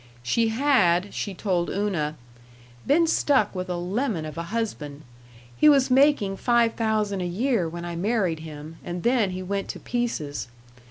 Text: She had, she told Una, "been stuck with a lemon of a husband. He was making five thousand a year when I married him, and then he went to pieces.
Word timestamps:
She 0.23 0.47
had, 0.47 1.13
she 1.13 1.35
told 1.35 1.69
Una, 1.69 2.15
"been 2.87 3.05
stuck 3.05 3.53
with 3.53 3.69
a 3.69 3.75
lemon 3.75 4.25
of 4.25 4.35
a 4.35 4.41
husband. 4.49 5.03
He 5.55 5.69
was 5.69 5.91
making 5.91 6.37
five 6.37 6.73
thousand 6.73 7.21
a 7.21 7.27
year 7.27 7.69
when 7.69 7.85
I 7.85 7.95
married 7.95 8.39
him, 8.39 8.77
and 8.83 9.03
then 9.03 9.29
he 9.29 9.43
went 9.43 9.67
to 9.67 9.79
pieces. 9.79 10.47